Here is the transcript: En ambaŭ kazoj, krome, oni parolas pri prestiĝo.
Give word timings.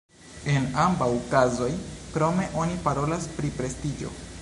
En 0.53 0.63
ambaŭ 0.85 1.09
kazoj, 1.35 1.69
krome, 2.17 2.49
oni 2.65 2.83
parolas 2.89 3.33
pri 3.39 3.57
prestiĝo. 3.61 4.17